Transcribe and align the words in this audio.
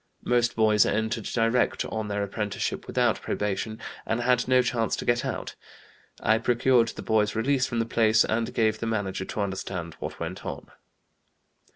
Most 0.25 0.55
boys 0.55 0.83
entered 0.83 1.25
direct 1.25 1.85
on 1.85 2.07
their 2.07 2.23
apprenticeship 2.23 2.87
without 2.87 3.21
probation, 3.21 3.77
and 4.03 4.21
had 4.21 4.47
no 4.47 4.63
chance 4.63 4.95
to 4.95 5.05
get 5.05 5.23
out. 5.23 5.53
I 6.21 6.39
procured 6.39 6.87
the 6.87 7.03
boy's 7.03 7.35
release 7.35 7.67
from 7.67 7.77
the 7.77 7.85
place 7.85 8.25
and 8.25 8.51
gave 8.51 8.79
the 8.79 8.87
manager 8.87 9.25
to 9.25 9.41
understand 9.41 9.93
what 9.99 10.19
went 10.19 10.43
on." 10.43 10.71